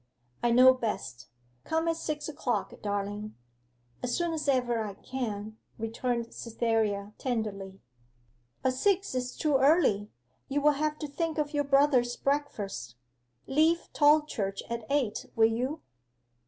'I 0.41 0.49
know 0.53 0.73
best. 0.73 1.27
Come 1.63 1.87
at 1.87 1.95
six 1.95 2.27
o'clock, 2.27 2.73
darling.' 2.81 3.35
'As 4.01 4.15
soon 4.17 4.33
as 4.33 4.47
ever 4.49 4.83
I 4.83 4.95
can,' 4.95 5.57
returned 5.77 6.33
Cytherea 6.33 7.13
tenderly. 7.19 7.81
'But 8.63 8.73
six 8.73 9.13
is 9.13 9.37
too 9.37 9.57
early 9.57 10.09
you 10.49 10.59
will 10.59 10.71
have 10.71 10.97
to 10.97 11.07
think 11.07 11.37
of 11.37 11.53
your 11.53 11.65
brother's 11.65 12.17
breakfast. 12.17 12.95
Leave 13.45 13.93
Tolchurch 13.93 14.63
at 14.71 14.87
eight, 14.89 15.27
will 15.35 15.51
you? 15.53 15.81